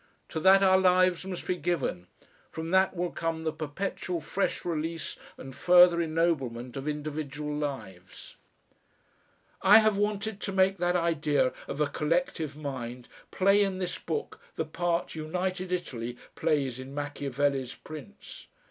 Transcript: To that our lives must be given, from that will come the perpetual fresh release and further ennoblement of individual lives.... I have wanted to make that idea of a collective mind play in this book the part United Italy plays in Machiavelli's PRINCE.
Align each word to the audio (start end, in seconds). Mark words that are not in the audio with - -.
To 0.29 0.39
that 0.39 0.63
our 0.63 0.79
lives 0.79 1.25
must 1.25 1.45
be 1.45 1.57
given, 1.57 2.07
from 2.49 2.71
that 2.71 2.95
will 2.95 3.11
come 3.11 3.43
the 3.43 3.53
perpetual 3.53 4.19
fresh 4.19 4.65
release 4.65 5.15
and 5.37 5.55
further 5.55 6.01
ennoblement 6.01 6.75
of 6.75 6.87
individual 6.87 7.55
lives.... 7.55 8.35
I 9.61 9.77
have 9.77 9.99
wanted 9.99 10.39
to 10.41 10.51
make 10.51 10.79
that 10.79 10.95
idea 10.95 11.53
of 11.67 11.79
a 11.79 11.85
collective 11.85 12.55
mind 12.55 13.09
play 13.29 13.63
in 13.63 13.77
this 13.77 13.99
book 13.99 14.41
the 14.55 14.65
part 14.65 15.13
United 15.13 15.71
Italy 15.71 16.17
plays 16.33 16.79
in 16.79 16.95
Machiavelli's 16.95 17.75
PRINCE. 17.75 18.47